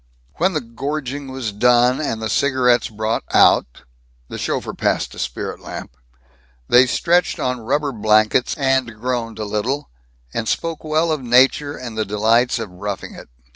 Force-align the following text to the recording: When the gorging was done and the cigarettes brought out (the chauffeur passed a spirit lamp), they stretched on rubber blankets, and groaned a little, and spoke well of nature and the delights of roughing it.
When 0.37 0.53
the 0.53 0.61
gorging 0.61 1.31
was 1.31 1.51
done 1.51 2.01
and 2.01 2.19
the 2.19 2.27
cigarettes 2.27 2.89
brought 2.89 3.23
out 3.29 3.83
(the 4.29 4.39
chauffeur 4.39 4.73
passed 4.73 5.13
a 5.13 5.19
spirit 5.19 5.59
lamp), 5.59 5.95
they 6.67 6.87
stretched 6.87 7.39
on 7.39 7.59
rubber 7.59 7.91
blankets, 7.91 8.57
and 8.57 8.95
groaned 8.95 9.37
a 9.37 9.45
little, 9.45 9.91
and 10.33 10.47
spoke 10.47 10.83
well 10.83 11.11
of 11.11 11.21
nature 11.21 11.77
and 11.77 11.95
the 11.99 12.03
delights 12.03 12.57
of 12.57 12.71
roughing 12.71 13.13
it. 13.13 13.29